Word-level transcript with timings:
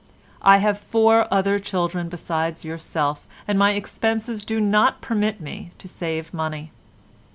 I 0.41 0.57
have 0.57 0.79
four 0.79 1.31
other 1.31 1.59
children 1.59 2.09
besides 2.09 2.65
yourself, 2.65 3.27
and 3.47 3.59
my 3.59 3.73
expenses 3.73 4.43
do 4.43 4.59
not 4.59 4.99
permit 4.99 5.39
me 5.39 5.73
to 5.77 5.87
save 5.87 6.33
money. 6.33 6.71